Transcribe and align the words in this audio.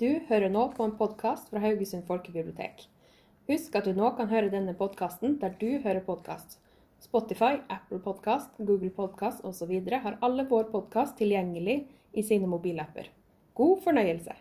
Du 0.00 0.14
hører 0.30 0.48
nå 0.48 0.62
på 0.72 0.84
en 0.86 0.94
podkast 0.96 1.50
fra 1.52 1.60
Haugesund 1.60 2.06
folkebibliotek. 2.08 2.86
Husk 3.50 3.74
at 3.76 3.84
du 3.84 3.92
nå 3.92 4.06
kan 4.16 4.30
høre 4.30 4.48
denne 4.48 4.72
podkasten 4.78 5.34
der 5.42 5.52
du 5.60 5.74
hører 5.84 6.00
podkast. 6.06 6.56
Spotify, 7.04 7.58
Apple 7.68 7.98
Podkast, 8.00 8.54
Google 8.56 8.88
Podkast 8.96 9.44
osv. 9.44 9.74
har 9.92 10.16
alle 10.24 10.46
vår 10.48 10.70
podkast 10.72 11.18
tilgjengelig 11.20 11.82
i 12.16 12.24
sine 12.24 12.48
mobilapper. 12.48 13.12
God 13.52 13.84
fornøyelse! 13.84 14.38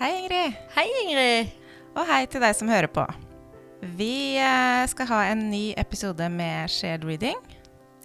Hei, 0.00 0.10
Ingrid. 0.22 0.52
Hei, 0.76 0.86
Ingrid. 1.04 1.52
Og 1.96 2.04
hei 2.08 2.24
til 2.28 2.42
deg 2.44 2.56
som 2.58 2.68
hører 2.70 2.90
på. 2.92 3.04
Vi 3.96 4.36
eh, 4.40 4.82
skal 4.90 5.08
ha 5.10 5.20
en 5.32 5.46
ny 5.50 5.70
episode 5.80 6.26
med 6.32 6.70
shared 6.72 7.04
reading. 7.06 7.38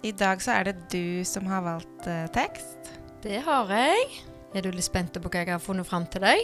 I 0.02 0.12
dag 0.16 0.40
så 0.42 0.54
er 0.56 0.70
det 0.70 0.76
du 0.92 1.22
som 1.28 1.46
har 1.50 1.62
valgt 1.64 2.08
eh, 2.10 2.24
tekst. 2.34 2.92
Det 3.22 3.42
har 3.44 3.70
jeg. 3.72 4.08
Er 4.56 4.64
du 4.66 4.70
litt 4.74 4.86
spent 4.88 5.14
på 5.16 5.28
hva 5.32 5.42
jeg 5.44 5.52
har 5.54 5.62
funnet 5.62 5.88
fram 5.88 6.06
til 6.12 6.24
deg? 6.24 6.42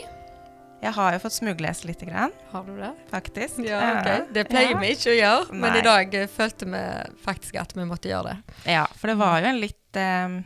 Jeg 0.78 0.94
har 0.94 1.16
jo 1.16 1.18
fått 1.24 1.34
smuglest 1.34 1.82
lite 1.88 2.06
grann, 2.06 2.30
Har 2.52 2.62
du 2.68 2.76
det? 2.78 2.92
faktisk. 3.10 3.56
Ja, 3.66 3.80
okay. 3.98 4.20
Det 4.30 4.44
pleier 4.46 4.76
Ja. 4.76 4.78
vi 4.78 4.92
ikke 4.94 5.10
å 5.10 5.16
gjøre, 5.16 5.48
men 5.56 5.72
Nei. 5.72 5.78
i 5.80 5.86
dag 5.88 6.14
eh, 6.14 6.28
følte 6.30 6.68
vi 6.70 6.82
faktisk 7.24 7.58
at 7.58 7.74
vi 7.74 7.88
måtte 7.88 8.12
gjøre 8.12 8.36
det. 8.36 8.58
Ja, 8.76 8.84
for 8.94 9.10
det 9.10 9.16
var 9.18 9.40
jo 9.42 9.50
en 9.50 9.58
litt 9.64 9.98
eh, 9.98 10.38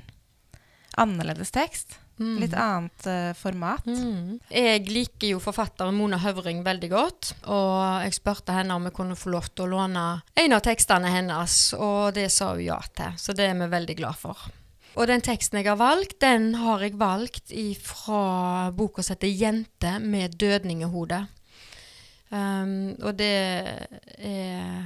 annerledes 1.03 1.53
tekst. 1.53 1.99
Mm. 2.23 2.39
Litt 2.39 2.55
annet 2.55 3.07
uh, 3.11 3.33
format. 3.35 3.87
Mm. 3.87 4.39
Jeg 4.53 4.87
liker 4.89 5.33
jo 5.35 5.43
forfatteren 5.43 5.97
Mona 5.99 6.21
Høvring 6.23 6.63
veldig 6.67 6.91
godt, 6.93 7.33
og 7.51 8.05
jeg 8.05 8.17
spurte 8.17 8.55
henne 8.55 8.77
om 8.79 8.87
vi 8.87 8.95
kunne 8.95 9.19
få 9.19 9.35
lov 9.35 9.51
til 9.51 9.67
å 9.67 9.73
låne 9.75 10.07
en 10.39 10.57
av 10.57 10.63
tekstene 10.65 11.11
hennes, 11.11 11.61
og 11.79 12.15
det 12.17 12.29
sa 12.33 12.53
hun 12.55 12.65
ja 12.65 12.79
til, 12.95 13.17
så 13.19 13.35
det 13.37 13.51
er 13.51 13.59
vi 13.59 13.71
veldig 13.73 13.99
glad 13.99 14.19
for. 14.21 14.51
Og 14.93 15.09
den 15.09 15.25
teksten 15.25 15.59
jeg 15.59 15.71
har 15.71 15.81
valgt, 15.81 16.19
den 16.21 16.53
har 16.61 16.83
jeg 16.85 16.99
valgt 17.01 17.53
fra 17.81 18.71
boka 18.77 19.03
som 19.03 19.17
heter 19.17 19.33
'Jente 19.33 19.99
med 19.99 20.37
dødningehode'. 20.37 21.25
Um, 22.33 22.97
og 23.03 23.17
det 23.19 23.33
er 24.19 24.85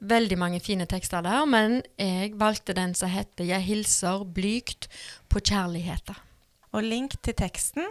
veldig 0.00 0.38
mange 0.38 0.60
fine 0.60 0.86
tekster 0.90 1.22
der, 1.22 1.44
men 1.46 1.82
jeg 1.98 2.32
valgte 2.38 2.74
den 2.74 2.94
som 2.94 3.10
heter 3.10 3.44
'Jeg 3.44 3.62
hilser 3.62 4.24
blygt 4.24 4.88
på 5.28 5.40
kjærligheta'. 5.40 6.29
Og 6.70 6.86
link 6.86 7.16
til 7.24 7.34
teksten, 7.34 7.86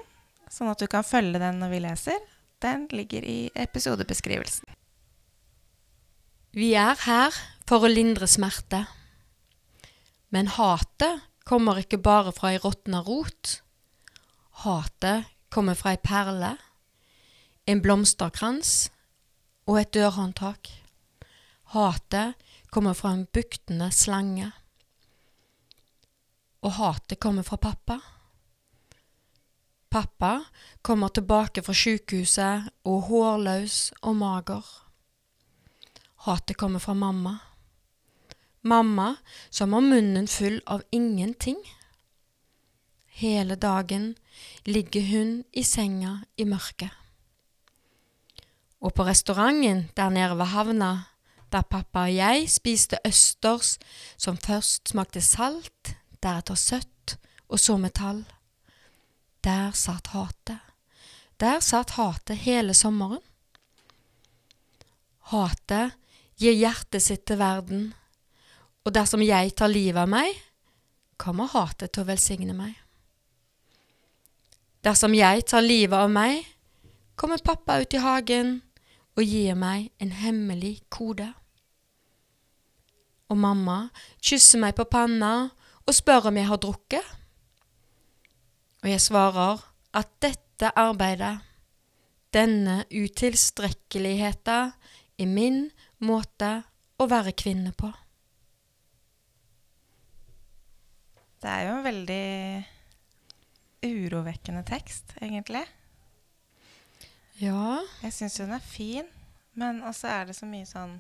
sånn 0.50 0.72
at 0.72 0.80
du 0.80 0.88
kan 0.92 1.06
følge 1.06 1.42
den 1.42 1.60
når 1.62 1.74
vi 1.74 1.82
leser, 1.84 2.20
den 2.64 2.88
ligger 2.92 3.24
i 3.24 3.50
episodebeskrivelsen. 3.56 4.68
Vi 6.56 6.72
er 6.74 6.98
her 7.06 7.36
for 7.70 7.86
å 7.86 7.92
lindre 7.92 8.28
smerte. 8.28 8.84
Men 10.34 10.50
hatet 10.56 11.26
kommer 11.46 11.82
ikke 11.82 12.00
bare 12.02 12.34
fra 12.34 12.54
ei 12.54 12.62
råtna 12.62 13.04
rot. 13.06 13.60
Hatet 14.64 15.30
kommer 15.54 15.78
fra 15.78 15.94
ei 15.96 16.02
perle, 16.02 16.56
en 17.70 17.82
blomsterkrans 17.86 18.90
og 19.70 19.80
et 19.82 19.94
dørhåndtak. 19.94 20.72
Hatet 21.74 22.38
kommer 22.74 22.98
fra 22.98 23.14
en 23.14 23.28
buktende 23.34 23.92
slange. 23.94 24.50
Og 26.66 26.74
hatet 26.82 27.22
kommer 27.22 27.46
fra 27.46 27.62
pappa. 27.62 28.00
Pappa 29.90 30.44
kommer 30.82 31.10
tilbake 31.10 31.64
fra 31.66 31.74
sjukehuset 31.74 32.70
og 32.86 33.08
hårløs 33.08 33.78
og 34.06 34.20
mager. 34.20 34.68
Hatet 36.28 36.60
kommer 36.62 36.80
fra 36.84 36.94
mamma. 36.94 37.40
Mamma 38.62 39.16
som 39.50 39.74
har 39.74 39.82
munnen 39.82 40.28
full 40.30 40.62
av 40.68 40.84
ingenting. 40.92 41.58
Hele 43.08 43.56
dagen 43.56 44.16
ligger 44.66 45.10
hun 45.10 45.44
i 45.58 45.64
senga 45.64 46.20
i 46.38 46.46
mørket. 46.46 46.94
Og 48.80 48.94
på 48.94 49.04
restauranten 49.10 49.88
der 49.98 50.10
nede 50.14 50.38
ved 50.38 50.54
havna, 50.54 50.92
der 51.52 51.66
pappa 51.66 52.06
og 52.06 52.16
jeg 52.16 52.50
spiste 52.50 53.02
østers 53.08 53.80
som 54.18 54.38
først 54.38 54.94
smakte 54.94 55.22
salt, 55.22 55.96
deretter 56.22 56.56
søtt 56.56 57.18
og 57.50 57.60
så 57.60 57.78
metall. 57.78 58.28
Der 59.46 59.72
satt 59.72 60.12
hatet. 60.14 60.60
Der 61.40 61.62
satt 61.62 61.96
hatet 61.96 62.44
hele 62.44 62.74
sommeren. 62.74 63.22
Hatet 65.32 65.96
gir 66.40 66.56
hjertet 66.56 67.04
sitt 67.04 67.26
til 67.30 67.40
verden, 67.40 67.90
og 68.84 68.94
dersom 68.96 69.22
jeg 69.22 69.54
tar 69.56 69.70
livet 69.72 70.02
av 70.02 70.10
meg, 70.10 70.32
kommer 71.20 71.52
hatet 71.52 71.92
til 71.94 72.04
å 72.04 72.10
velsigne 72.10 72.56
meg. 72.56 72.74
Dersom 74.84 75.14
jeg 75.14 75.44
tar 75.52 75.62
livet 75.66 76.00
av 76.00 76.10
meg, 76.12 76.46
kommer 77.20 77.44
pappa 77.44 77.82
ut 77.82 77.94
i 77.94 78.00
hagen 78.00 78.62
og 79.20 79.26
gir 79.28 79.58
meg 79.60 79.92
en 80.00 80.14
hemmelig 80.16 80.80
kode. 80.90 81.28
Og 83.30 83.38
mamma 83.38 83.90
kysser 84.24 84.64
meg 84.64 84.78
på 84.80 84.88
panna 84.90 85.50
og 85.84 85.96
spør 85.96 86.32
om 86.32 86.40
jeg 86.40 86.48
har 86.48 86.62
drukket. 86.64 87.19
Og 88.84 88.90
jeg 88.90 89.02
svarer 89.04 89.64
at 89.94 90.12
dette 90.24 90.72
arbeidet, 90.80 91.40
denne 92.34 92.84
utilstrekkeligheten, 92.94 94.72
er 95.20 95.28
min 95.28 95.66
måte 96.00 96.52
å 97.00 97.08
være 97.10 97.34
kvinne 97.36 97.74
på. 97.76 97.90
Det 101.40 101.50
er 101.50 101.66
jo 101.68 101.76
en 101.78 101.84
veldig 101.88 102.28
urovekkende 103.88 104.64
tekst, 104.68 105.16
egentlig. 105.22 105.66
Ja. 107.40 107.80
Jeg 108.04 108.16
syns 108.16 108.40
jo 108.40 108.48
den 108.48 108.58
er 108.58 108.64
fin, 108.64 109.08
men 109.60 109.84
også 109.88 110.08
er 110.12 110.28
det 110.28 110.36
så 110.36 110.48
mye 110.48 110.68
sånn 110.68 110.98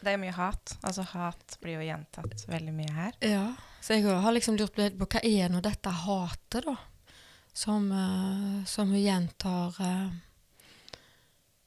Det 0.00 0.12
er 0.12 0.20
mye 0.20 0.34
hat. 0.36 0.76
Altså 0.82 1.02
hat 1.14 1.56
blir 1.62 1.80
jo 1.80 1.86
gjentatt 1.86 2.44
veldig 2.48 2.74
mye 2.76 2.92
her. 2.92 3.16
Ja, 3.24 3.46
så 3.80 3.96
jeg 3.96 4.04
har 4.06 4.34
liksom 4.34 4.58
lurt 4.58 4.78
litt 4.78 4.98
på 4.98 5.08
hva 5.08 5.22
er 5.24 5.50
nå 5.52 5.62
dette 5.64 5.90
hatet, 5.90 6.66
da? 6.66 6.76
Som, 7.56 7.88
uh, 7.92 8.64
som 8.68 8.90
hun 8.92 9.00
gjentar 9.00 9.76
uh, 9.80 10.10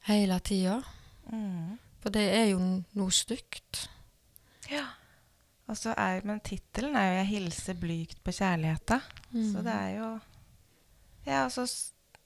hele 0.06 0.38
tida. 0.46 0.82
Mm. 1.32 1.78
For 2.00 2.14
det 2.14 2.26
er 2.32 2.50
jo 2.52 2.60
noe 2.60 3.14
stygt. 3.14 3.88
Ja. 4.70 4.86
Og 5.70 5.78
så 5.78 5.94
er, 5.94 6.24
men 6.26 6.42
tittelen 6.42 6.96
er 6.98 7.06
jo 7.06 7.16
'Jeg 7.18 7.30
hilser 7.30 7.74
blygt 7.78 8.22
på 8.24 8.34
kjærligheta'. 8.34 9.00
Mm. 9.32 9.52
Så 9.52 9.62
det 9.62 9.74
er 9.74 9.90
jo 9.98 10.20
Ja, 11.26 11.44
og 11.44 11.52
så 11.52 11.66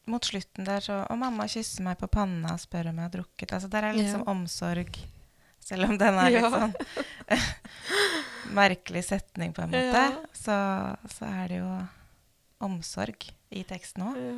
mot 0.06 0.25
slutten 0.25 0.64
der 0.64 0.81
så 0.81 1.06
Og 1.10 1.19
mamma 1.19 1.47
kysser 1.48 1.82
meg 1.82 1.98
på 1.98 2.06
panna 2.06 2.53
og 2.53 2.60
spør 2.60 2.88
om 2.88 2.97
jeg 2.97 3.04
har 3.04 3.10
drukket. 3.10 3.53
Altså 3.53 3.69
der 3.69 3.82
er 3.82 3.93
liksom 3.93 4.20
Ja. 4.20 4.31
omsorg. 4.31 4.98
Selv 5.64 5.88
om 5.88 5.97
den 5.98 6.19
er 6.20 6.30
litt 6.30 6.42
Ja. 6.42 6.50
sånn 6.52 6.75
merkelig 8.54 9.04
setning, 9.08 9.54
på 9.56 9.62
en 9.64 9.70
måte, 9.72 10.02
Ja. 10.04 10.19
så, 10.36 10.56
så 11.08 11.25
er 11.30 11.48
det 11.48 11.58
jo 11.62 11.70
omsorg 12.64 13.30
i 13.54 13.64
teksten 13.64 14.04
òg. 14.10 14.19
Ja. 14.20 14.36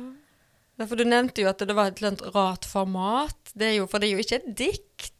Ja, 0.77 0.85
For 0.85 0.95
du 0.99 1.03
nevnte 1.09 1.41
jo 1.41 1.49
at 1.49 1.57
det 1.65 1.73
var 1.75 1.87
et 1.89 1.97
eller 1.99 2.11
annet 2.13 2.35
rart 2.35 2.65
format. 2.69 3.51
Det 3.57 3.71
jo, 3.79 3.87
for 3.89 3.99
det 3.99 4.09
er 4.11 4.13
jo 4.19 4.23
ikke 4.23 4.37
et 4.43 4.51
dikt. 4.59 5.13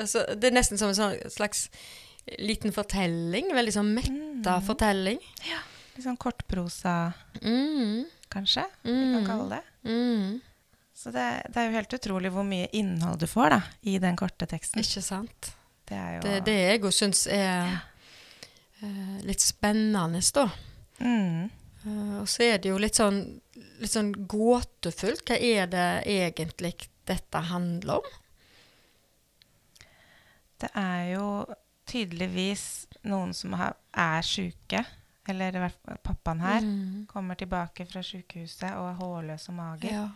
Altså, 0.00 0.22
det 0.34 0.48
er 0.48 0.56
nesten 0.56 0.78
som 0.80 0.88
en 0.88 0.96
sånn 0.96 1.18
slags 1.30 1.66
liten 2.40 2.72
fortelling. 2.72 3.50
Veldig 3.52 3.74
sånn 3.76 3.92
metta 3.94 4.56
Mm. 4.58 4.64
fortelling. 4.66 5.20
Litt 5.96 6.06
sånn 6.06 6.16
kortprosa, 6.16 7.12
Mm. 7.42 8.06
kanskje, 8.30 8.64
vi 8.82 8.90
kan 8.90 9.20
Mm. 9.22 9.26
kalle 9.26 9.48
det. 9.50 9.62
Mm. 9.84 10.40
Så 11.02 11.10
det, 11.10 11.24
det 11.50 11.58
er 11.58 11.66
jo 11.66 11.74
helt 11.74 11.94
utrolig 11.96 12.30
hvor 12.30 12.44
mye 12.46 12.68
innhold 12.78 13.18
du 13.18 13.26
får 13.26 13.50
da, 13.56 13.60
i 13.90 13.96
den 13.98 14.14
korte 14.20 14.46
teksten. 14.46 14.78
Ikke 14.84 15.02
sant? 15.02 15.48
Det 15.88 15.96
er 15.98 16.12
jo 16.14 16.20
Det 16.22 16.36
det 16.46 16.54
jeg 16.60 16.82
òg 16.86 16.94
syns 16.94 17.24
er 17.26 17.72
eh, 18.82 19.16
litt 19.26 19.42
spennende, 19.42 20.20
da. 20.36 20.44
Mm. 21.02 21.50
Uh, 21.82 22.20
og 22.20 22.28
så 22.30 22.44
er 22.46 22.60
det 22.62 22.70
jo 22.70 22.78
litt 22.78 22.94
sånn, 23.00 23.18
litt 23.82 23.90
sånn 23.90 24.12
gåtefullt. 24.30 25.24
Hva 25.26 25.40
er 25.42 25.66
det 25.72 25.88
egentlig 26.06 26.76
dette 27.10 27.42
handler 27.50 27.98
om? 27.98 28.10
Det 30.62 30.70
er 30.78 31.08
jo 31.16 31.26
tydeligvis 31.90 32.86
noen 33.10 33.34
som 33.34 33.56
har, 33.58 33.74
er 33.98 34.22
syke, 34.22 34.84
eller 35.26 35.58
i 35.58 35.62
hvert 35.64 35.80
fall 35.82 35.98
pappaen 36.06 36.40
her, 36.46 36.60
Mm. 36.62 37.06
kommer 37.10 37.34
tilbake 37.34 37.86
fra 37.90 38.02
sykehuset 38.06 38.70
og 38.78 38.86
er 38.92 39.00
hårløs 39.02 39.48
og 39.50 39.54
mager. 39.58 39.90
Ja. 39.90 40.08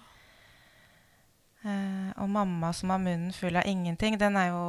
Eh, 1.67 2.11
og 2.23 2.29
mamma 2.31 2.69
som 2.77 2.91
har 2.95 3.01
munnen 3.03 3.33
full 3.35 3.57
av 3.59 3.67
ingenting, 3.67 4.19
den 4.21 4.37
er 4.39 4.53
jo 4.53 4.65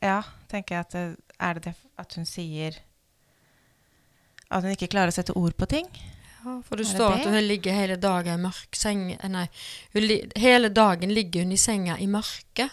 Ja, 0.00 0.22
tenker 0.48 0.76
jeg 0.76 0.80
at 0.86 0.92
det, 0.94 1.02
er 1.42 1.54
det 1.58 1.64
det 1.68 1.74
at 1.98 2.14
hun 2.16 2.24
sier 2.24 2.76
At 4.50 4.62
hun 4.64 4.72
ikke 4.72 4.88
klarer 4.88 5.10
å 5.12 5.16
sette 5.18 5.34
ord 5.36 5.56
på 5.58 5.66
ting? 5.68 5.88
Ja, 6.44 6.60
for 6.64 6.78
det 6.78 6.86
Er 6.86 6.88
det 6.88 6.94
står 6.94 7.12
det? 7.16 7.20
at 7.26 7.32
hun 7.34 7.44
ligger 7.48 7.74
hele 7.76 7.96
dagen 8.00 8.38
i 8.38 8.42
mørk 8.46 8.78
seng 8.78 9.02
eh, 9.18 9.28
Nei, 9.28 9.46
li, 9.98 10.20
hele 10.38 10.70
dagen 10.72 11.12
ligger 11.12 11.44
hun 11.44 11.52
i 11.52 11.60
senga 11.60 11.98
i 12.00 12.06
mørket. 12.08 12.70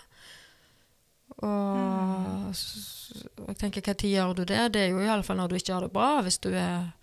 Og 1.44 2.52
s- 2.56 3.26
og 3.42 3.48
jeg 3.52 3.58
tenker, 3.58 3.82
tid 3.94 4.14
gjør 4.16 4.36
du 4.38 4.44
det? 4.46 4.72
Det 4.74 4.82
er 4.86 4.90
jo 4.94 5.02
i 5.04 5.10
alle 5.12 5.24
fall 5.24 5.38
når 5.38 5.50
du 5.52 5.56
ikke 5.58 5.74
har 5.74 5.82
det 5.86 5.92
bra. 5.94 6.22
Hvis 6.22 6.38
du 6.40 6.50
er 6.54 6.94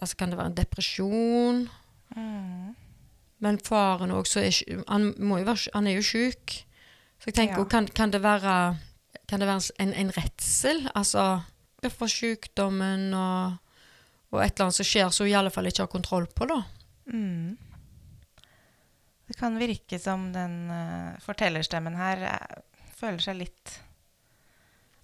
Altså, 0.00 0.14
kan 0.16 0.30
det 0.30 0.36
være 0.38 0.46
en 0.52 0.54
depresjon? 0.54 1.68
Mm. 2.14 2.74
Men 3.40 3.58
faren 3.62 4.10
også 4.10 4.40
er 4.42 4.82
Han, 4.88 5.12
være, 5.18 5.70
han 5.74 5.86
er 5.86 5.98
jo 5.98 6.02
sjuk. 6.02 6.56
Så 7.18 7.30
jeg 7.30 7.34
tenker, 7.34 7.58
Ja. 7.58 7.64
kan, 7.64 7.86
kan 7.86 8.10
det 8.10 8.22
være 8.22 8.78
Kan 9.28 9.40
det 9.40 9.48
være 9.48 9.72
en, 9.78 9.92
en 9.92 10.10
redsel? 10.16 10.88
Altså 10.94 11.40
for 11.94 12.10
sykdommen 12.10 13.14
og, 13.14 13.58
og 14.32 14.40
et 14.42 14.52
eller 14.52 14.64
annet 14.64 14.74
som 14.74 14.84
skjer 14.84 15.10
som 15.14 15.26
hun 15.26 15.30
i 15.30 15.36
alle 15.38 15.50
fall 15.50 15.66
ikke 15.66 15.84
har 15.84 15.92
kontroll 15.92 16.26
på, 16.26 16.46
da. 16.50 16.62
Mm. 17.12 17.56
Det 19.28 19.36
kan 19.38 19.58
virke 19.60 19.98
som 20.00 20.32
den 20.32 20.70
uh, 20.72 21.18
fortellerstemmen 21.22 21.94
her 21.94 22.24
uh, 22.24 22.62
føler 22.98 23.22
seg 23.22 23.38
litt 23.44 23.76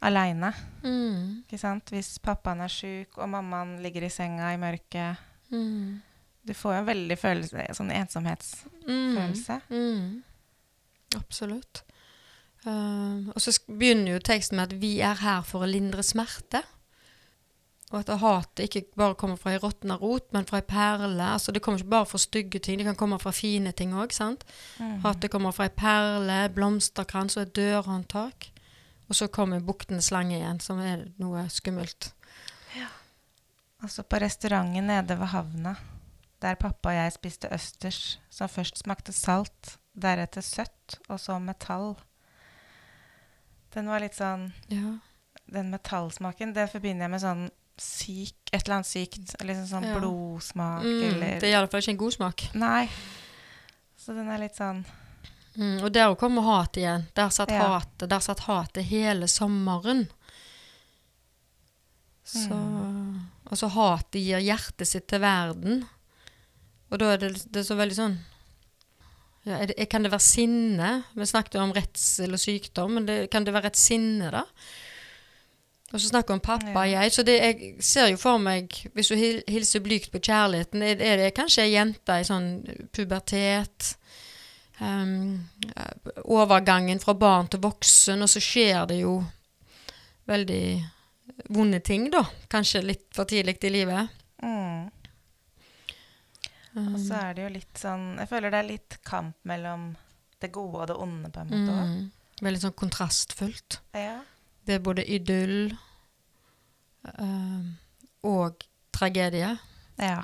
aleine. 0.04 0.50
Mm. 0.82 1.44
Ikke 1.44 1.60
sant? 1.60 1.92
Hvis 1.94 2.16
pappaen 2.24 2.64
er 2.64 2.72
sjuk 2.72 3.18
og 3.20 3.30
mammaen 3.30 3.76
ligger 3.84 4.08
i 4.08 4.12
senga 4.12 4.50
i 4.54 4.60
mørket. 4.60 5.20
Mm. 5.52 6.00
Du 6.44 6.52
får 6.54 6.74
jo 6.74 6.82
en 6.82 6.86
veldig 6.90 7.16
følelse, 7.18 7.66
sånn 7.78 7.92
ensomhetsfølelse. 7.94 9.58
Mm. 9.70 9.80
Mm. 9.80 11.18
Absolutt. 11.18 11.84
Uh, 12.64 13.28
og 13.32 13.40
så 13.44 13.52
begynner 13.68 14.14
jo 14.14 14.24
teksten 14.24 14.56
med 14.56 14.72
at 14.72 14.80
'vi 14.80 15.00
er 15.00 15.20
her 15.20 15.42
for 15.42 15.64
å 15.64 15.68
lindre 15.68 16.02
smerte'. 16.02 16.62
Og 17.92 18.00
at 18.00 18.18
hatet 18.18 18.64
ikke 18.64 18.96
bare 18.96 19.14
kommer 19.14 19.36
fra 19.36 19.52
ei 19.52 19.58
råtna 19.62 19.94
rot, 20.00 20.32
men 20.32 20.46
fra 20.48 20.58
ei 20.58 20.66
perle. 20.66 21.22
Altså 21.22 21.52
Det 21.52 21.62
kommer 21.62 21.78
ikke 21.78 21.90
bare 21.90 22.06
fra 22.06 22.18
stygge 22.18 22.58
ting, 22.58 22.78
det 22.78 22.86
kan 22.86 22.96
komme 22.96 23.18
fra 23.18 23.30
fine 23.30 23.72
ting 23.72 23.92
òg. 23.94 24.10
Mm. 24.80 25.00
Hatet 25.04 25.30
kommer 25.30 25.52
fra 25.52 25.68
ei 25.68 25.74
perle, 25.76 26.48
blomsterkrans 26.48 27.36
og 27.36 27.42
et 27.42 27.54
dørhåndtak. 27.56 28.50
Og 29.08 29.14
så 29.14 29.26
kommer 29.26 29.60
buktende 29.60 30.02
slange 30.02 30.38
igjen, 30.38 30.60
som 30.60 30.80
er 30.80 31.06
noe 31.18 31.46
skummelt. 31.48 32.12
Ja. 32.74 32.88
Altså 33.82 34.02
på 34.02 34.16
restauranten 34.16 34.86
nede 34.86 35.18
ved 35.20 35.26
havna, 35.26 35.76
der 36.44 36.58
pappa 36.60 36.90
og 36.92 36.98
jeg 36.98 37.12
spiste 37.16 37.48
østers, 37.54 38.00
som 38.30 38.50
først 38.52 38.82
smakte 38.84 39.12
salt, 39.16 39.78
deretter 39.96 40.44
søtt, 40.44 40.98
og 41.08 41.16
så 41.22 41.38
metall. 41.40 41.94
Den 43.74 43.88
var 43.90 44.02
litt 44.04 44.14
sånn 44.18 44.50
Ja. 44.70 44.98
Den 45.50 45.70
metallsmaken, 45.72 46.52
det 46.56 46.68
forbinder 46.72 47.04
jeg 47.08 47.10
med 47.14 47.20
sånn 47.24 47.44
syk 47.76 48.34
Et 48.52 48.62
eller 48.68 48.76
annet 48.76 48.86
sykt. 48.86 49.32
Liksom 49.42 49.66
sånn 49.66 49.84
Ja. 49.88 49.96
blodsmak 49.98 50.84
Mm, 50.84 51.02
eller 51.08 51.40
det 51.40 51.48
er 51.48 51.52
i 51.52 51.54
alle 51.58 51.66
fall 51.72 51.80
ikke 51.82 51.90
en 51.96 51.96
god 52.04 52.12
smak. 52.14 52.44
Nei. 52.54 52.88
Så 53.98 54.14
den 54.14 54.28
er 54.30 54.38
litt 54.38 54.54
sånn 54.56 54.84
Mm, 55.56 55.84
og 55.84 55.92
der 55.92 56.14
kommer 56.18 56.42
hat 56.42 56.72
igjen. 56.76 57.06
Der 57.14 57.28
satt 57.30 57.48
Ja. 57.50 57.78
hatet 57.78 58.08
Der 58.08 58.18
satt 58.20 58.40
hatet 58.40 58.84
hele 58.84 59.26
sommeren. 59.28 60.08
Så 62.24 62.48
Mm. 62.50 63.20
Altså, 63.50 63.68
hatet 63.68 64.20
gir 64.24 64.40
hjertet 64.40 64.86
sitt 64.86 65.06
til 65.08 65.20
verden. 65.20 65.84
Og 66.94 67.00
da 67.02 67.10
er 67.14 67.20
det, 67.24 67.34
det 67.50 67.64
er 67.64 67.66
så 67.66 67.76
veldig 67.78 67.98
sånn 67.98 68.16
ja, 69.44 69.58
det, 69.66 69.76
Kan 69.90 70.06
det 70.06 70.12
være 70.14 70.24
sinne? 70.24 70.90
Vi 71.18 71.26
snakket 71.26 71.58
jo 71.58 71.64
om 71.66 71.74
redsel 71.74 72.36
og 72.36 72.40
sykdom, 72.40 72.98
men 72.98 73.08
det, 73.08 73.16
kan 73.32 73.44
det 73.44 73.54
være 73.56 73.72
et 73.72 73.80
sinne, 73.80 74.30
da? 74.32 74.44
Og 75.90 76.00
så 76.00 76.08
snakker 76.08 76.32
vi 76.32 76.38
om 76.38 76.42
pappa 76.42 76.72
og 76.80 76.90
jeg, 76.90 77.10
så 77.14 77.22
det, 77.26 77.34
jeg 77.38 77.74
ser 77.86 78.08
jo 78.10 78.16
for 78.18 78.40
meg 78.42 78.72
Hvis 78.96 79.12
du 79.12 79.14
hilser 79.14 79.82
blygt 79.84 80.10
på 80.10 80.22
kjærligheten, 80.26 80.82
er 80.82 81.20
det 81.20 81.34
kanskje 81.36 81.66
ei 81.66 81.74
jente 81.76 82.16
i 82.18 82.26
sånn 82.26 82.48
pubertet? 82.94 83.92
Um, 84.80 85.44
overgangen 86.24 86.98
fra 86.98 87.14
barn 87.14 87.46
til 87.46 87.62
voksen, 87.62 88.24
og 88.26 88.30
så 88.32 88.42
skjer 88.42 88.88
det 88.90 88.96
jo 89.04 89.20
veldig 90.26 90.64
vonde 91.54 91.78
ting, 91.86 92.08
da. 92.10 92.24
Kanskje 92.50 92.82
litt 92.82 93.06
for 93.14 93.30
tidlig 93.30 93.60
i 93.62 93.70
livet. 93.76 94.10
mm. 94.42 94.93
Og 96.74 96.98
så 96.98 97.20
er 97.20 97.36
det 97.36 97.44
jo 97.44 97.50
litt 97.54 97.78
sånn 97.78 98.16
Jeg 98.18 98.26
føler 98.30 98.50
det 98.50 98.58
er 98.58 98.66
litt 98.66 98.96
kamp 99.06 99.36
mellom 99.46 99.92
det 100.42 100.50
gode 100.52 100.80
og 100.82 100.88
det 100.90 100.96
onde, 100.98 101.30
på 101.32 101.42
en 101.44 101.52
måte. 101.52 101.74
Mm. 101.88 102.44
Veldig 102.44 102.62
sånn 102.64 102.76
kontrastfullt. 102.76 103.78
Ja. 103.96 104.18
Det 104.66 104.76
er 104.76 104.82
både 104.84 105.04
idyll 105.06 105.74
øh, 107.14 107.68
og 108.26 108.66
tragedie. 108.94 109.54
ja. 110.02 110.22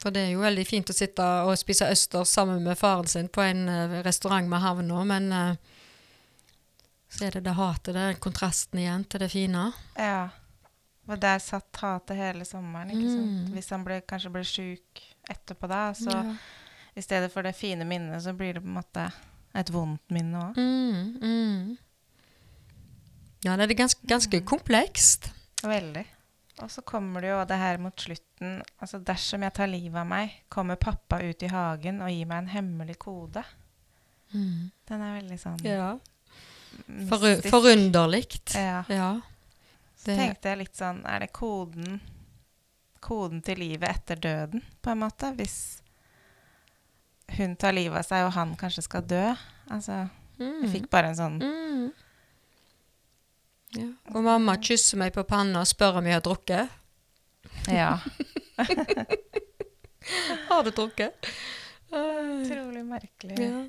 For 0.00 0.14
det 0.14 0.22
er 0.22 0.30
jo 0.32 0.40
veldig 0.40 0.62
fint 0.64 0.88
å 0.88 0.96
sitte 0.96 1.24
og 1.44 1.58
spise 1.60 1.90
østers 1.92 2.30
sammen 2.32 2.62
med 2.64 2.78
faren 2.80 3.08
sin 3.10 3.26
på 3.28 3.42
en 3.44 3.66
eh, 3.68 3.98
restaurant 4.00 4.48
med 4.48 4.62
havna, 4.64 5.02
men 5.04 5.26
eh, 5.36 5.74
så 7.10 7.26
er 7.26 7.36
det 7.36 7.42
det 7.44 7.56
hatet, 7.58 7.98
er 7.98 8.16
kontrasten 8.22 8.80
igjen 8.80 9.04
til 9.10 9.20
det 9.20 9.28
fine. 9.34 9.66
Ja. 9.98 10.30
Og 11.10 11.18
der 11.18 11.40
satt 11.42 11.82
hatet 11.82 12.18
hele 12.18 12.46
sommeren, 12.46 12.92
ikke 12.94 13.08
sant. 13.10 13.36
Mm. 13.48 13.52
Hvis 13.56 13.70
han 13.74 13.84
ble, 13.86 14.00
kanskje 14.06 14.30
ble 14.34 14.44
sjuk 14.46 15.02
etterpå 15.30 15.68
da, 15.70 15.82
så 15.96 16.12
ja. 16.14 16.36
i 16.94 17.02
stedet 17.04 17.32
for 17.32 17.46
det 17.46 17.56
fine 17.58 17.86
minnet, 17.88 18.22
så 18.22 18.34
blir 18.36 18.56
det 18.56 18.62
på 18.64 18.70
en 18.70 18.78
måte 18.78 19.08
et 19.58 19.72
vondt 19.74 20.14
minne 20.14 20.44
òg. 20.44 20.60
Mm, 20.60 21.02
mm. 21.18 21.76
Ja, 23.46 23.56
det 23.56 23.66
er 23.66 23.78
ganske, 23.78 24.06
ganske 24.06 24.42
komplekst. 24.46 25.30
Veldig. 25.64 26.04
Og 26.60 26.68
så 26.70 26.82
kommer 26.84 27.24
det 27.24 27.30
jo 27.30 27.40
det 27.48 27.56
her 27.56 27.80
mot 27.80 28.04
slutten. 28.04 28.60
Altså 28.78 29.00
dersom 29.04 29.46
jeg 29.46 29.54
tar 29.56 29.70
livet 29.70 29.96
av 30.02 30.08
meg, 30.08 30.34
kommer 30.52 30.80
pappa 30.80 31.22
ut 31.24 31.42
i 31.42 31.50
hagen 31.50 32.02
og 32.04 32.12
gir 32.12 32.28
meg 32.28 32.44
en 32.44 32.52
hemmelig 32.52 32.98
kode. 33.00 33.42
Mm. 34.34 34.70
Den 34.86 35.04
er 35.06 35.16
veldig 35.18 35.40
sånn 35.40 35.60
Ja. 35.66 35.90
Forunderlig. 37.50 38.26
Ja. 38.54 38.84
Ja. 38.88 39.10
Så 40.00 40.14
tenkte 40.16 40.48
jeg 40.48 40.58
litt 40.62 40.78
sånn 40.78 41.02
Er 41.04 41.20
det 41.20 41.32
koden 41.36 42.00
Koden 43.04 43.42
til 43.44 43.58
livet 43.60 43.88
etter 43.88 44.16
døden, 44.20 44.62
på 44.80 44.90
en 44.92 45.00
måte? 45.02 45.30
Hvis 45.36 45.82
hun 47.36 47.54
tar 47.56 47.72
livet 47.76 48.00
av 48.00 48.04
seg, 48.08 48.26
og 48.26 48.34
han 48.36 48.56
kanskje 48.60 48.82
skal 48.88 49.06
dø? 49.08 49.26
Altså 49.70 50.06
Mm. 50.40 50.62
Jeg 50.64 50.70
fikk 50.72 50.86
bare 50.90 51.10
en 51.10 51.16
sånn 51.18 51.34
Mm. 51.42 51.90
Ja. 53.76 53.88
Og 54.14 54.22
mamma 54.24 54.56
kysser 54.56 54.96
meg 54.98 55.12
på 55.12 55.22
panna 55.28 55.60
og 55.60 55.68
spør 55.68 55.98
om 56.00 56.06
jeg 56.08 56.16
har 56.16 56.24
drukket. 56.24 56.70
Ja. 57.68 57.90
Har 60.48 60.64
du 60.64 60.70
drukket? 60.74 61.28
Utrolig 61.92 62.82
merkelig. 62.86 63.36
Ja. 63.38 63.60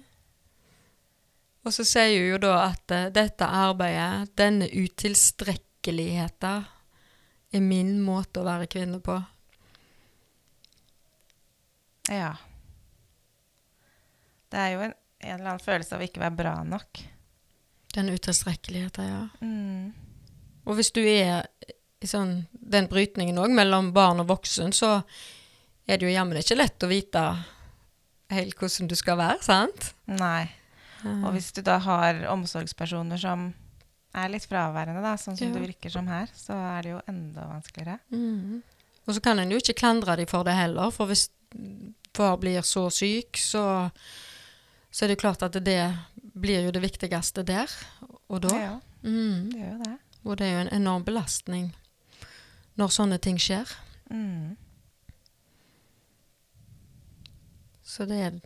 Og 1.66 1.76
så 1.76 1.86
sier 1.86 2.16
hun 2.18 2.32
jo 2.32 2.40
da 2.42 2.56
at 2.72 2.92
eh, 2.96 3.10
dette 3.14 3.46
arbeidet, 3.46 4.32
denne 4.40 4.66
utilstrekkeligheten, 5.82 6.66
er 7.52 7.62
min 7.62 8.02
måte 8.02 8.40
å 8.40 8.46
være 8.46 8.68
kvinne 8.68 9.02
på. 9.02 9.22
Ja. 12.10 12.36
Det 14.50 14.58
er 14.58 14.72
jo 14.74 14.82
en, 14.86 14.94
en 15.20 15.36
eller 15.36 15.50
annen 15.50 15.64
følelse 15.64 15.96
av 15.96 16.02
å 16.02 16.06
ikke 16.06 16.22
være 16.22 16.36
bra 16.38 16.64
nok. 16.64 17.02
Den 17.94 18.10
utilstrekkeligheten, 18.10 19.06
ja. 19.06 19.28
Mm. 19.42 19.92
Og 20.66 20.76
hvis 20.78 20.92
du 20.92 21.02
er 21.02 21.50
i 22.02 22.08
sånn, 22.08 22.48
den 22.52 22.88
brytningen 22.88 23.38
òg, 23.38 23.52
mellom 23.52 23.92
barn 23.94 24.22
og 24.22 24.30
voksen, 24.30 24.72
så 24.72 25.02
er 25.86 25.98
det 25.98 26.08
jo 26.08 26.14
jammen 26.14 26.40
ikke 26.40 26.58
lett 26.58 26.84
å 26.84 26.90
vite 26.90 27.26
helt 28.32 28.56
hvordan 28.56 28.88
du 28.88 28.96
skal 28.96 29.20
være, 29.20 29.42
sant? 29.44 29.92
Nei. 30.08 30.48
Og 31.02 31.34
hvis 31.34 31.52
du 31.52 31.62
da 31.66 31.80
har 31.82 32.24
omsorgspersoner 32.30 33.20
som 33.20 33.50
er 34.14 34.32
litt 34.32 34.46
fraværende, 34.50 35.02
da, 35.04 35.16
sånn 35.20 35.38
som 35.38 35.48
Ja. 35.48 35.54
det 35.54 35.68
virker 35.70 35.92
som 35.92 36.08
her, 36.08 36.28
så 36.36 36.54
er 36.54 36.82
det 36.84 36.92
jo 36.92 37.02
enda 37.08 37.48
vanskeligere. 37.48 38.00
Mm. 38.12 38.62
Og 39.08 39.16
så 39.16 39.22
kan 39.22 39.40
en 39.40 39.52
jo 39.52 39.58
ikke 39.58 39.80
klandre 39.80 40.16
dem 40.16 40.28
for 40.28 40.44
det 40.44 40.56
heller, 40.56 40.92
for 40.92 41.08
hvis 41.08 41.30
far 42.14 42.38
blir 42.38 42.62
så 42.62 42.90
syk, 42.92 43.38
så, 43.38 43.92
så 44.92 45.06
er 45.06 45.14
det 45.14 45.20
klart 45.20 45.44
at 45.44 45.54
det 45.54 45.98
blir 46.34 46.66
jo 46.66 46.72
det 46.72 46.82
viktigste 46.84 47.44
der 47.44 47.72
og 48.30 48.42
da. 48.42 48.56
Ja, 48.56 48.80
mm. 49.04 49.50
det 49.52 49.60
gjør 49.60 49.72
jo 49.72 49.84
det. 49.84 49.98
Og 50.24 50.38
det 50.38 50.48
er 50.48 50.54
jo 50.54 50.66
en 50.66 50.76
enorm 50.82 51.04
belastning 51.04 51.72
når 52.80 52.94
sånne 52.94 53.18
ting 53.18 53.40
skjer. 53.42 53.68
Mm. 54.12 54.56
Så 57.84 58.06
det 58.08 58.20
er, 58.24 58.40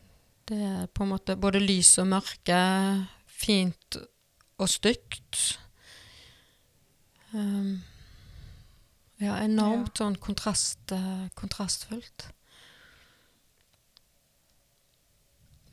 det 0.50 0.57
er 0.57 0.88
på 0.88 1.03
en 1.05 1.12
måte 1.13 1.36
både 1.38 1.62
lys 1.62 1.98
og 2.01 2.07
mørke, 2.15 2.62
fint 3.25 4.00
og 4.57 4.69
stygt. 4.71 5.59
Um, 7.33 7.83
ja, 9.19 9.38
enormt 9.43 10.00
sånn 10.00 10.17
kontrast, 10.19 10.91
eh, 10.91 11.27
kontrastfullt. 11.39 12.29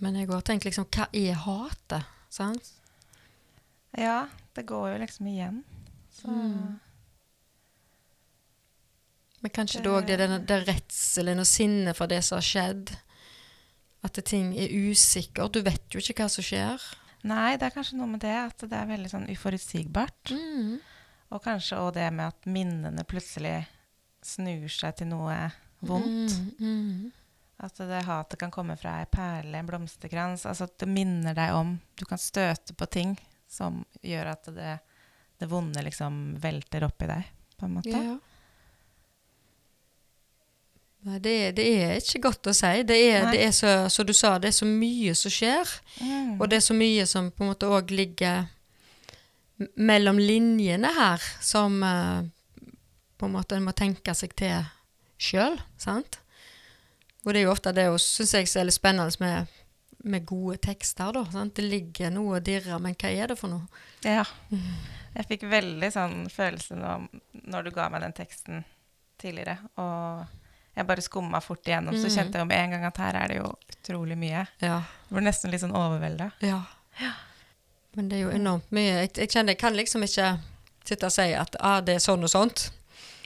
Men 0.03 0.19
jeg 0.19 0.31
har 0.31 0.43
tenkt 0.47 0.67
liksom, 0.67 0.89
hva 0.91 1.09
er 1.15 1.39
hatet? 1.45 2.09
Sant? 2.33 2.73
Ja, 3.99 4.27
det 4.57 4.65
går 4.67 4.95
jo 4.95 5.03
liksom 5.03 5.29
igjen. 5.31 5.63
Så 6.11 6.29
Mm. 6.29 6.81
Men 9.43 9.51
kanskje 9.51 9.83
det 9.83 9.91
òg 9.91 10.07
det, 10.07 10.19
den 10.19 10.47
det 10.47 10.69
redselen 10.69 11.43
og 11.43 11.47
sinnet 11.47 11.97
for 11.97 12.07
det 12.07 12.21
som 12.25 12.37
har 12.37 12.47
skjedd. 12.47 12.97
At 14.07 14.19
ting 14.25 14.53
er 14.59 14.71
usikkert. 14.71 15.55
Du 15.55 15.63
vet 15.63 15.83
jo 15.91 15.99
ikke 15.99 16.15
hva 16.23 16.29
som 16.31 16.47
skjer. 16.47 16.79
Nei, 17.29 17.55
det 17.59 17.69
er 17.69 17.75
kanskje 17.75 17.99
noe 18.01 18.11
med 18.11 18.23
det 18.25 18.35
at 18.35 18.65
det 18.67 18.79
er 18.79 18.89
veldig 18.91 19.11
sånn 19.13 19.29
uforutsigbart. 19.31 20.33
Mm. 20.35 20.79
Og 21.33 21.43
kanskje 21.45 21.79
òg 21.81 21.95
det 21.97 22.09
med 22.13 22.33
at 22.33 22.49
minnene 22.51 23.05
plutselig 23.09 23.61
snur 24.23 24.69
seg 24.71 24.97
til 24.99 25.11
noe 25.13 25.37
vondt. 25.83 26.35
Mm, 26.59 26.73
mm. 26.73 27.11
At 27.63 27.79
det 27.79 28.03
hatet 28.09 28.41
kan 28.41 28.51
komme 28.55 28.75
fra 28.79 28.99
ei 29.01 29.07
perle, 29.11 29.55
en 29.59 29.69
blomsterkrans. 29.69 30.47
Altså 30.51 30.67
at 30.67 30.75
det 30.83 30.91
minner 30.91 31.37
deg 31.37 31.55
om 31.55 31.77
Du 31.95 32.05
kan 32.09 32.19
støte 32.19 32.75
på 32.75 32.89
ting 32.91 33.15
som 33.51 33.83
gjør 34.03 34.33
at 34.33 34.51
det, 34.57 34.77
det 35.39 35.49
vonde 35.51 35.83
liksom 35.85 36.39
velter 36.43 36.87
opp 36.89 37.05
i 37.05 37.11
deg, 37.11 37.33
på 37.59 37.69
en 37.69 37.75
måte. 37.77 37.93
Ja. 37.93 38.17
Nei, 41.03 41.19
det, 41.19 41.37
det 41.59 41.65
er 41.83 41.97
ikke 41.99 42.21
godt 42.29 42.47
å 42.47 42.55
si. 42.55 42.71
Det 42.87 42.97
er, 43.09 43.25
det 43.33 43.41
er 43.43 43.55
så, 43.57 43.71
som 43.91 44.07
du 44.07 44.13
sa, 44.15 44.37
det 44.39 44.53
er 44.53 44.55
så 44.55 44.69
mye 44.69 45.15
som 45.19 45.33
skjer. 45.35 45.71
Mm. 45.99 46.37
Og 46.37 46.45
det 46.51 46.61
er 46.61 46.67
så 46.69 46.77
mye 46.79 47.07
som 47.11 47.33
på 47.35 47.43
en 47.43 47.51
måte 47.51 47.71
òg 47.71 47.91
ligger 47.91 48.45
mellom 49.75 50.19
linjene 50.19 50.91
her, 50.95 51.25
som 51.43 51.83
eh, 51.87 52.23
på 53.19 53.27
en 53.27 53.35
måte 53.35 53.59
en 53.59 53.67
må 53.67 53.75
tenke 53.75 54.15
seg 54.19 54.35
til 54.39 54.63
sjøl? 55.23 55.59
Og 57.23 57.29
det 57.31 57.41
er 57.41 57.45
jo 57.45 57.53
ofte 57.53 57.75
det 57.75 57.87
syns 58.03 58.35
jeg 58.35 58.51
er 58.59 58.67
litt 58.67 58.79
spennende 58.79 59.23
med, 59.23 59.51
med 60.03 60.27
gode 60.27 60.59
tekster, 60.63 61.13
da. 61.15 61.25
Sant? 61.35 61.55
Det 61.59 61.67
ligger 61.67 62.15
noe 62.15 62.39
og 62.39 62.47
dirrer, 62.47 62.79
men 62.83 62.97
hva 62.99 63.11
er 63.11 63.31
det 63.31 63.39
for 63.39 63.53
noe? 63.53 63.83
Ja. 64.07 64.25
Jeg 65.13 65.29
fikk 65.29 65.47
veldig 65.51 65.91
sånn 65.95 66.23
følelse 66.33 66.79
nå 66.79 66.95
når 67.53 67.67
du 67.67 67.75
ga 67.75 67.89
meg 67.93 68.07
den 68.07 68.15
teksten 68.17 68.63
tidligere. 69.21 69.59
Og 69.79 70.42
jeg 70.77 70.87
bare 70.89 71.03
skumma 71.05 71.41
fort 71.45 71.67
igjennom, 71.69 71.95
så 71.95 72.07
Mhm. 72.09 72.15
kjente 72.17 72.33
jeg 72.39 72.41
jo 72.41 72.45
med 72.49 72.59
en 72.65 72.71
gang 72.71 72.85
at 72.85 72.97
her 72.97 73.17
er 73.17 73.29
det 73.29 73.37
jo 73.37 73.51
utrolig 73.73 74.17
mye. 74.19 74.47
Ja. 74.61 74.79
Jeg 75.11 75.11
ble 75.17 75.21
nesten 75.27 75.51
litt 75.51 75.61
sånn 75.61 75.75
overvelda. 75.77 76.31
Ja. 76.41 76.63
ja. 77.01 77.13
Men 77.95 78.09
det 78.09 78.17
er 78.19 78.23
jo 78.23 78.31
enormt 78.31 78.71
mye. 78.73 78.95
Jeg, 79.03 79.13
jeg 79.17 79.29
kjenner 79.29 79.53
jeg 79.53 79.59
kan 79.59 79.75
liksom 79.77 80.03
ikke 80.03 80.39
sitte 80.85 81.05
og 81.07 81.13
si 81.13 81.33
at 81.37 81.57
ah, 81.61 81.81
det 81.81 81.95
er 81.97 81.99
sånn 82.01 82.23
og 82.25 82.31
sånt. 82.33 82.71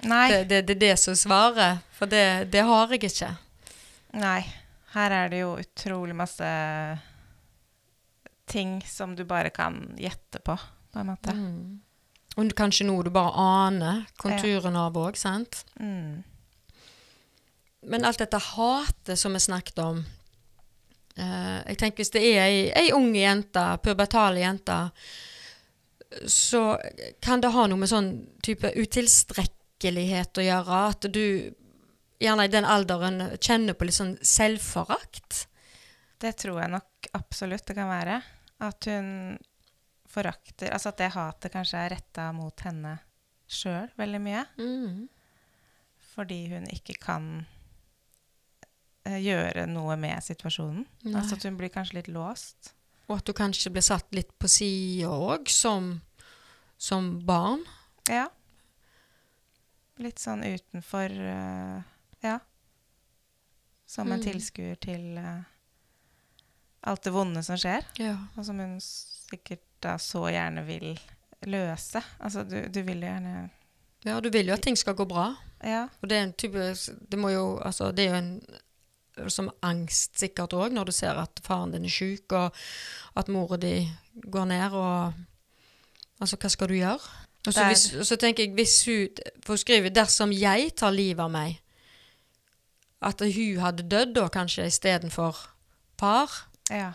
Nei. 0.02 0.28
Det, 0.30 0.48
det, 0.48 0.66
det 0.66 0.76
er 0.76 0.80
det 0.90 0.98
som 0.98 1.14
svarer, 1.14 1.78
for 1.92 2.06
det, 2.06 2.50
det 2.50 2.64
har 2.66 2.88
jeg 2.92 3.04
ikke. 3.08 3.30
Nei. 4.14 4.40
Her 4.92 5.10
er 5.12 5.28
det 5.28 5.38
jo 5.40 5.56
utrolig 5.60 6.14
masse 6.16 6.50
ting 8.46 8.82
som 8.86 9.14
du 9.16 9.24
bare 9.24 9.50
kan 9.50 9.94
gjette 9.98 10.40
på, 10.44 10.56
på 10.92 10.98
en 10.98 11.06
måte. 11.06 11.32
Mm. 11.34 11.80
Og 12.36 12.52
kanskje 12.56 12.84
noe 12.86 13.04
du 13.06 13.10
bare 13.10 13.32
aner 13.40 14.04
konturen 14.20 14.76
av 14.76 14.96
òg, 15.00 15.16
sant? 15.16 15.62
Mm. 15.80 16.22
Men 17.86 18.04
alt 18.04 18.18
dette 18.18 18.40
hatet 18.42 19.18
som 19.18 19.36
vi 19.36 19.40
snakket 19.40 19.78
om 19.78 20.00
eh, 21.16 21.58
Jeg 21.68 21.78
tenker 21.78 22.02
Hvis 22.02 22.14
det 22.16 22.22
er 22.26 22.40
ei, 22.42 22.56
ei 22.74 22.90
ung 22.96 23.12
jente, 23.14 23.62
pubertale 23.84 24.42
jente, 24.42 24.78
så 26.26 26.78
kan 27.22 27.42
det 27.42 27.50
ha 27.54 27.66
noe 27.66 27.78
med 27.82 27.90
sånn 27.90 28.10
type 28.46 28.70
utilstrekkelighet 28.78 30.38
å 30.38 30.44
gjøre. 30.44 30.78
At 30.94 31.08
du 31.12 31.24
gjerne 32.22 32.46
i 32.46 32.52
den 32.52 32.64
alderen 32.64 33.18
kjenner 33.42 33.76
på 33.76 33.88
litt 33.88 33.98
sånn 33.98 34.14
selvforakt. 34.22 35.42
Det 36.22 36.32
tror 36.40 36.62
jeg 36.62 36.72
nok 36.72 37.10
absolutt 37.18 37.66
det 37.68 37.76
kan 37.76 37.90
være. 37.90 38.20
At 38.64 38.88
hun 38.88 39.36
forakter 40.08 40.70
Altså 40.72 40.94
at 40.94 41.00
det 41.02 41.10
hatet 41.12 41.52
kanskje 41.52 41.82
er 41.82 41.92
retta 41.92 42.30
mot 42.32 42.62
henne 42.64 42.94
sjøl 43.46 43.90
veldig 43.98 44.22
mye. 44.22 44.46
Mm. 44.56 45.04
Fordi 46.14 46.40
hun 46.54 46.70
ikke 46.72 46.96
kan 47.02 47.28
gjøre 49.22 49.66
noe 49.70 49.96
med 50.00 50.22
situasjonen. 50.24 50.86
Nei. 51.06 51.14
Altså 51.20 51.36
at 51.38 51.44
hun 51.48 51.56
blir 51.58 51.72
kanskje 51.74 52.00
litt 52.00 52.08
låst. 52.12 52.72
Og 53.08 53.18
at 53.20 53.26
du 53.28 53.32
kanskje 53.38 53.70
blir 53.70 53.84
satt 53.86 54.08
litt 54.16 54.32
på 54.42 54.48
sida 54.50 55.10
òg, 55.14 55.48
som, 55.52 55.92
som 56.78 57.12
barn. 57.26 57.62
Ja. 58.10 58.26
Litt 60.02 60.18
sånn 60.20 60.42
utenfor 60.44 61.12
uh, 61.14 61.82
Ja. 62.24 62.38
Som 63.86 64.10
en 64.10 64.18
Mm. 64.18 64.24
tilskuer 64.26 64.74
til 64.82 65.14
uh, 65.18 65.44
alt 66.82 67.02
det 67.06 67.12
vonde 67.14 67.42
som 67.46 67.56
skjer. 67.56 67.84
Ja. 68.02 68.16
Og 68.36 68.44
som 68.44 68.58
hun 68.58 68.80
sikkert 68.82 69.62
da 69.80 69.94
så 70.02 70.24
gjerne 70.32 70.64
vil 70.66 70.96
løse. 71.46 72.02
Altså, 72.18 72.42
du, 72.42 72.58
du 72.68 72.80
vil 72.82 73.02
jo 73.04 73.06
gjerne 73.12 73.50
ja, 74.06 74.20
du 74.22 74.28
vil 74.30 74.46
jo 74.46 74.54
at 74.54 74.62
ting 74.62 74.76
skal 74.78 74.94
gå 74.94 75.06
bra. 75.08 75.28
Ja. 75.64 75.86
Og 76.02 76.08
det 76.10 76.16
er 76.18 76.26
en 76.26 76.32
type 76.38 76.62
Det 77.10 77.18
må 77.18 77.30
jo 77.32 77.56
Altså, 77.64 77.88
det 77.96 78.04
er 78.04 78.10
jo 78.12 78.18
en 78.20 78.28
som 79.28 79.50
angst 79.62 80.18
sikkert 80.18 80.52
òg, 80.52 80.72
når 80.72 80.84
du 80.84 80.92
ser 80.92 81.16
at 81.18 81.40
faren 81.42 81.72
din 81.72 81.84
er 81.84 81.88
sjuk, 81.92 82.32
og 82.32 82.52
at 83.16 83.28
mora 83.32 83.56
di 83.56 83.88
går 84.30 84.44
ned, 84.46 84.72
og 84.72 85.14
Altså, 86.20 86.36
hva 86.40 86.48
skal 86.48 86.68
du 86.68 86.74
gjøre? 86.74 86.98
Og 87.46 87.52
så, 87.52 87.64
hvis, 87.68 87.82
og 88.00 88.06
så 88.08 88.16
tenker 88.16 88.44
jeg, 88.46 88.54
hvis 88.56 88.84
hun 88.86 89.08
får 89.44 89.56
skrive 89.56 89.90
'dersom 89.90 90.32
jeg 90.32 90.70
tar 90.76 90.90
livet 90.90 91.20
av 91.20 91.30
meg', 91.30 91.58
at 93.02 93.20
hun 93.20 93.58
hadde 93.60 93.82
dødd 93.88 94.14
da, 94.14 94.28
kanskje, 94.28 94.64
istedenfor 94.66 95.36
par. 95.96 96.48
ja. 96.70 96.92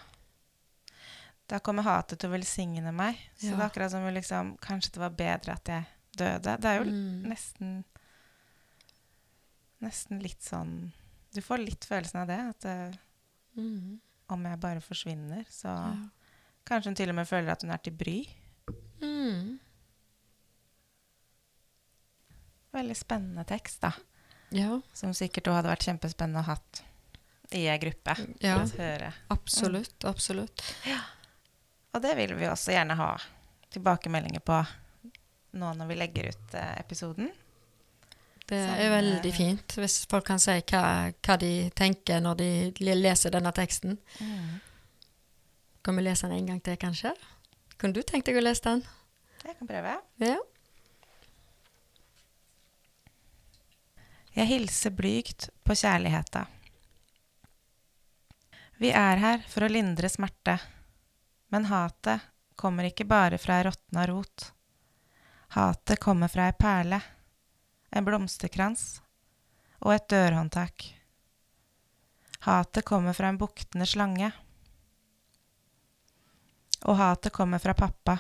Da 1.50 1.60
kommer 1.60 1.84
hatet 1.84 2.20
til 2.20 2.30
å 2.30 2.34
velsigne 2.34 2.92
meg. 2.92 3.16
Så 3.40 3.46
Ja. 3.46 3.50
det 3.52 3.60
er 3.60 3.70
akkurat 3.70 3.92
som 3.92 4.04
om 4.04 4.14
liksom, 4.14 4.58
kanskje 4.58 4.92
det 4.92 5.00
var 5.00 5.10
bedre 5.10 5.52
at 5.54 5.66
jeg 5.68 5.84
døde. 6.18 6.58
Det 6.58 6.66
er 6.66 6.78
jo 6.78 6.84
Mm. 6.84 7.24
nesten 7.30 7.84
Nesten 9.82 10.20
litt 10.22 10.42
sånn 10.44 10.92
Du 11.34 11.42
får 11.42 11.62
litt 11.64 11.86
følelsen 11.88 12.22
av 12.24 12.28
det. 12.32 12.40
At 12.56 12.66
eh, 12.66 13.00
Mm. 13.58 14.00
om 14.32 14.46
jeg 14.48 14.60
bare 14.64 14.80
forsvinner, 14.82 15.46
så 15.52 15.68
Ja. 15.68 16.10
Kanskje 16.66 16.88
hun 16.92 16.96
til 16.96 17.10
og 17.10 17.16
med 17.16 17.28
føler 17.28 17.52
at 17.52 17.62
hun 17.66 17.72
er 17.72 17.78
til 17.84 17.92
bry. 17.98 18.20
Mm. 19.02 19.60
Veldig 22.72 22.96
spennende 22.96 23.44
tekst, 23.50 23.82
da. 23.84 23.92
ja. 24.56 24.80
Som 24.94 25.14
sikkert 25.18 25.48
også 25.50 25.58
hadde 25.60 25.72
vært 25.74 25.86
kjempespennende 25.90 26.40
å 26.44 26.48
hatt 26.48 26.82
i 27.52 27.66
ei 27.68 27.78
gruppe. 27.82 28.16
Ja. 28.40 28.62
Å 28.64 28.68
høre. 28.78 29.10
Absolutt. 29.34 30.06
Absolutt. 30.08 30.64
Og 31.94 32.02
det 32.06 32.14
vil 32.16 32.36
vi 32.40 32.48
også 32.48 32.72
gjerne 32.72 32.96
ha 32.96 33.10
tilbakemeldinger 33.72 34.40
på 34.48 34.62
nå 35.60 35.74
når 35.76 35.88
vi 35.90 35.96
legger 36.00 36.30
ut 36.32 36.54
eh, 36.56 36.78
episoden. 36.80 37.28
Det 38.52 38.60
er 38.60 38.90
veldig 38.92 39.32
fint 39.32 39.74
hvis 39.80 40.02
folk 40.12 40.26
kan 40.28 40.42
si 40.42 40.58
hva, 40.68 40.84
hva 41.24 41.36
de 41.40 41.70
tenker 41.78 42.20
når 42.20 42.40
de 42.42 42.50
leser 43.00 43.32
denne 43.32 43.54
teksten. 43.56 43.96
Kan 45.82 45.96
vi 45.96 46.04
lese 46.04 46.28
den 46.28 46.42
en 46.42 46.50
gang 46.50 46.60
til, 46.64 46.76
kanskje? 46.82 47.14
Kunne 47.80 47.96
du 47.96 48.04
tenkt 48.04 48.28
deg 48.28 48.38
å 48.38 48.44
lese 48.44 48.66
den? 48.68 48.84
Jeg 49.46 49.56
kan 49.58 49.70
prøve. 49.70 49.94
Ja. 50.22 50.36
Jeg 54.36 54.48
hilser 54.52 54.94
blygt 54.96 55.48
på 55.64 55.76
kjærligheta. 55.76 56.44
Vi 58.84 58.92
er 58.92 59.20
her 59.22 59.42
for 59.48 59.64
å 59.64 59.72
lindre 59.72 60.10
smerte, 60.10 60.58
men 61.54 61.68
hatet 61.72 62.28
kommer 62.60 62.88
ikke 62.90 63.08
bare 63.08 63.40
fra 63.42 63.60
ei 63.60 63.66
råtna 63.68 64.06
rot. 64.12 64.52
Hatet 65.56 66.00
kommer 66.04 66.32
fra 66.32 66.48
ei 66.50 66.56
perle, 66.58 67.02
en 67.92 68.06
blomsterkrans 68.08 69.02
og 69.82 69.94
et 69.96 70.08
dørhåndtak. 70.10 70.86
Hatet 72.42 72.86
kommer 72.86 73.14
fra 73.14 73.30
en 73.30 73.38
buktende 73.38 73.86
slange. 73.86 74.32
Og 76.90 76.98
hatet 76.98 77.34
kommer 77.34 77.60
fra 77.62 77.76
pappa. 77.78 78.18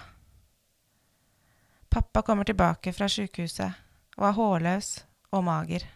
Pappa 1.90 2.22
kommer 2.22 2.46
tilbake 2.46 2.94
fra 2.94 3.08
sjukehuset 3.10 3.80
og 4.18 4.28
er 4.28 4.38
hårløs 4.38 4.92
og 5.32 5.44
mager. 5.48 5.88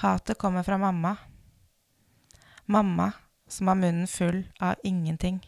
Hatet 0.00 0.38
kommer 0.38 0.62
fra 0.62 0.78
mamma. 0.78 1.16
Mamma 2.66 3.12
som 3.48 3.68
har 3.68 3.74
munnen 3.74 4.06
full 4.06 4.44
av 4.60 4.76
ingenting. 4.84 5.40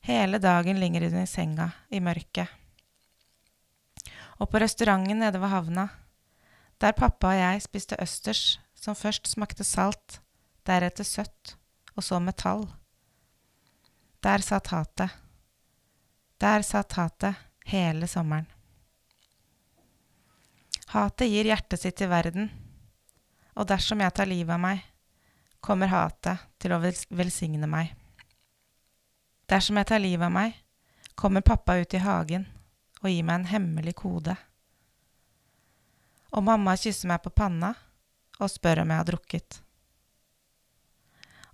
Hele 0.00 0.38
dagen 0.38 0.80
ligger 0.80 1.08
hun 1.10 1.22
i 1.22 1.26
senga 1.26 1.70
i 1.88 2.00
mørket. 2.00 2.61
Og 4.40 4.50
på 4.50 4.60
restauranten 4.62 5.18
nede 5.18 5.40
ved 5.40 5.52
havna, 5.52 5.88
der 6.80 6.92
pappa 6.92 7.30
og 7.30 7.38
jeg 7.38 7.62
spiste 7.62 7.96
østers 8.02 8.60
som 8.74 8.96
først 8.98 9.28
smakte 9.30 9.64
salt, 9.64 10.18
deretter 10.66 11.06
søtt 11.06 11.56
og 11.96 12.02
så 12.02 12.18
metall. 12.18 12.66
Der 14.22 14.42
satt 14.42 14.72
hatet. 14.72 15.10
Der 16.40 16.62
satt 16.66 16.96
hatet 16.98 17.38
hele 17.66 18.08
sommeren. 18.10 18.48
Hatet 20.92 21.30
gir 21.30 21.46
hjertet 21.48 21.80
sitt 21.80 21.96
til 21.96 22.10
verden, 22.10 22.50
og 23.56 23.68
dersom 23.70 24.02
jeg 24.02 24.12
tar 24.16 24.28
livet 24.28 24.56
av 24.56 24.60
meg, 24.60 24.82
kommer 25.62 25.88
hatet 25.88 26.42
til 26.58 26.74
å 26.74 26.80
velsigne 26.82 27.68
meg. 27.70 27.94
Dersom 29.48 29.78
jeg 29.78 29.88
tar 29.88 30.02
livet 30.02 30.26
av 30.26 30.34
meg, 30.34 30.58
kommer 31.14 31.46
pappa 31.46 31.78
ut 31.78 31.94
i 31.94 32.02
hagen 32.02 32.48
og 33.02 33.10
gir 33.10 33.26
meg 33.26 33.40
en 33.40 33.50
hemmelig 33.50 33.96
kode. 33.98 34.36
Og 36.32 36.44
mamma 36.46 36.76
kysser 36.78 37.10
meg 37.10 37.22
på 37.24 37.34
panna 37.34 37.74
og 38.38 38.50
spør 38.50 38.82
om 38.82 38.92
jeg 38.92 39.02
har 39.02 39.08
drukket. 39.10 39.58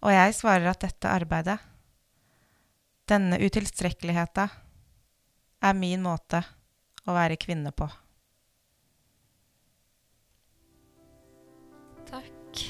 Og 0.06 0.14
jeg 0.14 0.36
svarer 0.36 0.70
at 0.70 0.84
dette 0.84 1.10
arbeidet, 1.10 1.58
denne 3.08 3.40
utilstrekkeligheta, 3.42 4.46
er 5.58 5.74
min 5.74 6.04
måte 6.04 6.44
å 7.08 7.16
være 7.16 7.38
kvinne 7.40 7.72
på. 7.74 7.88
Takk. 12.08 12.62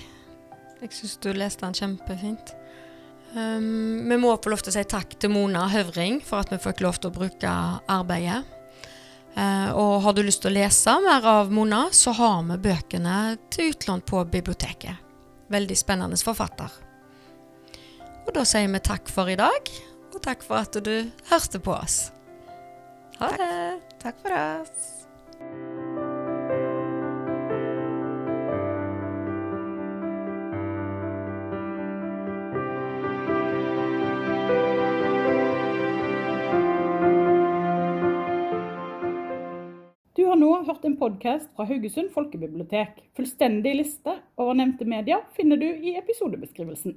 Jeg 0.79 0.95
syns 0.95 1.19
du 1.21 1.33
leste 1.35 1.67
den 1.67 1.77
kjempefint. 1.77 2.55
Um, 3.37 4.09
vi 4.09 4.17
må 4.17 4.33
få 4.41 4.55
lov 4.55 4.63
til 4.65 4.73
å 4.73 4.79
si 4.79 4.87
takk 4.89 5.19
til 5.21 5.35
Mona 5.35 5.67
Høvring 5.69 6.23
for 6.25 6.41
at 6.41 6.55
vi 6.55 6.63
fikk 6.63 6.81
lov 6.87 6.97
til 6.97 7.11
å 7.11 7.19
bruke 7.19 7.51
arbeidet. 7.91 8.47
Uh, 9.37 9.71
og 9.77 10.01
har 10.03 10.17
du 10.17 10.23
lyst 10.25 10.43
til 10.43 10.51
å 10.51 10.57
lese 10.57 10.95
mer 11.05 11.27
av 11.29 11.53
Mona, 11.55 11.87
så 11.95 12.15
har 12.17 12.43
vi 12.49 12.59
bøkene 12.69 13.17
til 13.53 13.73
utlån 13.75 14.03
på 14.09 14.25
biblioteket. 14.33 15.05
Veldig 15.53 15.79
spennende 15.79 16.19
forfatter. 16.21 16.73
Og 18.27 18.35
da 18.37 18.45
sier 18.49 18.69
vi 18.69 18.83
takk 18.85 19.09
for 19.13 19.31
i 19.31 19.39
dag, 19.39 19.73
og 20.13 20.21
takk 20.25 20.45
for 20.45 20.61
at 20.61 20.81
du 20.85 20.95
hørte 21.31 21.63
på 21.63 21.77
oss. 21.77 22.09
Ha 23.19 23.33
det. 23.41 23.53
Takk 24.03 24.21
for 24.23 24.35
oss. 24.37 24.98
Podkast 40.99 41.51
fra 41.55 41.67
Haugesund 41.69 42.11
folkebibliotek. 42.15 42.97
Fullstendig 43.17 43.75
liste 43.79 44.15
over 44.41 44.57
nevnte 44.59 44.87
medier 44.89 45.21
finner 45.37 45.61
du 45.61 45.67
i 45.69 45.93
episodebeskrivelsen. 46.01 46.97